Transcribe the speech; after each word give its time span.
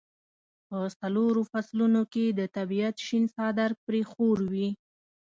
په 0.69 0.79
څلورو 0.99 1.41
فصلونو 1.51 2.01
کې 2.13 2.25
د 2.29 2.41
طبیعت 2.57 2.95
شین 3.05 3.23
څادر 3.35 3.71
پرې 3.85 4.01
خور 4.11 4.37
وي. 4.51 4.69